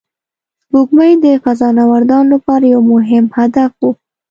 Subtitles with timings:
[0.61, 3.83] سپوږمۍ د فضانوردانو لپاره یو مهم هدف و